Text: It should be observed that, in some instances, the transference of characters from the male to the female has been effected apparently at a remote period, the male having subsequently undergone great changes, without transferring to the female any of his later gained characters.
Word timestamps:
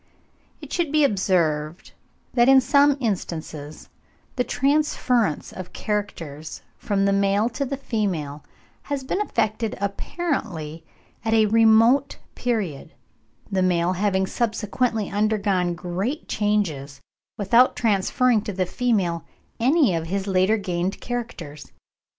It 0.61 0.73
should 0.73 0.91
be 0.91 1.03
observed 1.03 1.91
that, 2.33 2.49
in 2.49 2.59
some 2.59 2.97
instances, 2.99 3.87
the 4.35 4.43
transference 4.43 5.53
of 5.53 5.73
characters 5.73 6.63
from 6.79 7.05
the 7.05 7.13
male 7.13 7.49
to 7.49 7.65
the 7.65 7.77
female 7.77 8.43
has 8.81 9.03
been 9.03 9.21
effected 9.21 9.77
apparently 9.79 10.83
at 11.23 11.35
a 11.35 11.45
remote 11.45 12.17
period, 12.33 12.95
the 13.51 13.61
male 13.61 13.93
having 13.93 14.25
subsequently 14.25 15.07
undergone 15.11 15.75
great 15.75 16.27
changes, 16.27 16.99
without 17.37 17.75
transferring 17.75 18.41
to 18.41 18.53
the 18.53 18.65
female 18.65 19.23
any 19.59 19.93
of 19.93 20.07
his 20.07 20.25
later 20.25 20.57
gained 20.57 20.99
characters. 20.99 21.71